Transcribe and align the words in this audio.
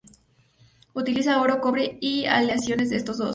Utilizaban 0.95 1.43
oro, 1.43 1.61
cobre, 1.61 1.99
y 2.01 2.25
aleaciones 2.25 2.89
de 2.89 2.95
estos 2.95 3.19
dos. 3.19 3.29